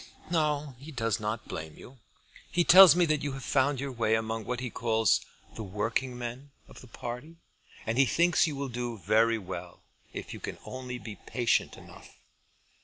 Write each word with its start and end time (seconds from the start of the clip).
"Oh, 0.31 0.73
he 0.79 0.91
does 0.91 1.19
not 1.19 1.47
blame 1.47 1.77
you. 1.77 1.99
He 2.51 2.63
tells 2.63 2.95
me 2.95 3.05
that 3.05 3.21
you 3.21 3.33
have 3.33 3.43
found 3.43 3.79
your 3.79 3.91
way 3.91 4.15
among 4.15 4.45
what 4.45 4.59
he 4.59 4.71
calls 4.71 5.21
the 5.53 5.61
working 5.61 6.17
men 6.17 6.49
of 6.67 6.81
the 6.81 6.87
party, 6.87 7.35
and 7.85 7.99
he 7.99 8.07
thinks 8.07 8.47
you 8.47 8.55
will 8.55 8.67
do 8.69 8.97
very 8.97 9.37
well, 9.37 9.83
if 10.11 10.33
you 10.33 10.39
can 10.39 10.57
only 10.65 10.97
be 10.97 11.17
patient 11.27 11.77
enough. 11.77 12.17